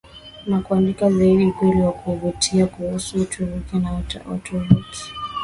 [0.47, 3.91] na kuandika zaidi Ukweli wa kuvutia kuhusu Uturuki na
[4.31, 5.11] Waturuki